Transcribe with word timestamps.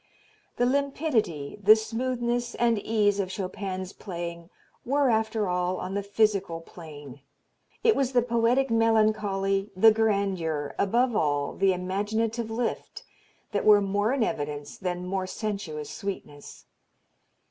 The 0.57 0.65
limpidity, 0.65 1.59
the 1.61 1.75
smoothness 1.75 2.55
and 2.55 2.79
ease 2.79 3.19
of 3.19 3.29
Chopin's 3.31 3.93
playing 3.93 4.49
were, 4.83 5.11
after 5.11 5.47
all, 5.47 5.77
on 5.77 5.93
the 5.93 6.01
physical 6.01 6.59
plane. 6.59 7.21
It 7.83 7.95
was 7.95 8.11
the 8.13 8.23
poetic 8.23 8.71
melancholy, 8.71 9.69
the 9.75 9.91
grandeur, 9.91 10.73
above 10.79 11.15
all 11.15 11.53
the 11.53 11.71
imaginative 11.71 12.49
lift, 12.49 13.03
that 13.51 13.63
were 13.63 13.79
more 13.79 14.11
in 14.11 14.23
evidence 14.23 14.75
than 14.75 15.07
mere 15.07 15.27
sensuous 15.27 15.91
sweetness. 15.91 16.65